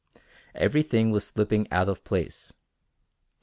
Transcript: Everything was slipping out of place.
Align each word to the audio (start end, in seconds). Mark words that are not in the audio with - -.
Everything 0.55 1.11
was 1.11 1.27
slipping 1.27 1.67
out 1.71 1.87
of 1.87 2.03
place. 2.03 2.53